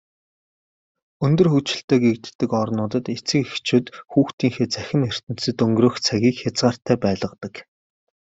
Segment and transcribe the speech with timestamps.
[1.25, 7.53] Өндөр хөгжилтэй гэгддэг орнуудад эцэг эхчүүд хүүхдүүдийнхээ цахим ертөнцөд өнгөрөөх цагийг хязгаартай байлгадаг.